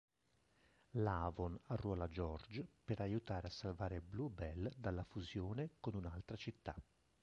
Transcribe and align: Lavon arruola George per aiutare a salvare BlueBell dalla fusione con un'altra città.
Lavon 0.95 1.55
arruola 1.67 2.07
George 2.07 2.65
per 2.83 3.01
aiutare 3.01 3.45
a 3.45 3.51
salvare 3.51 4.01
BlueBell 4.01 4.71
dalla 4.75 5.03
fusione 5.03 5.73
con 5.79 5.93
un'altra 5.93 6.35
città. 6.35 6.73